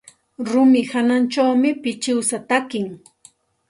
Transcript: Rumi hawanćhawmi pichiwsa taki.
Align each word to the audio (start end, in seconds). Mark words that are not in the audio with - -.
Rumi 0.47 0.81
hawanćhawmi 0.91 1.69
pichiwsa 1.83 2.37
taki. 2.49 2.81